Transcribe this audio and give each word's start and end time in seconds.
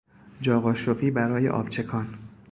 جا 0.41 0.59
قاشقی 0.59 1.11
برای 1.11 1.49
آب 1.49 1.69
چکان 1.69 2.13